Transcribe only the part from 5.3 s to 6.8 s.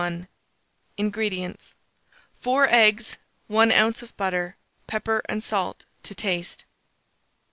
salt to taste.